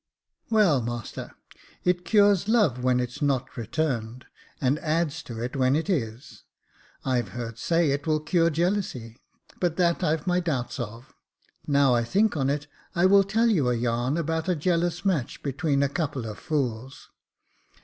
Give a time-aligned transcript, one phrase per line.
[0.49, 1.35] Well, master,
[1.83, 4.25] it cures love when it's not returned,
[4.59, 6.43] and adds to it when it is.
[7.05, 9.19] I've heard say it will cure jealousy;
[9.59, 11.13] but that I've my doubts of.
[11.67, 15.43] Now I think on it, I will tell you a yarn about a jealous match
[15.43, 17.11] between a couple of fools.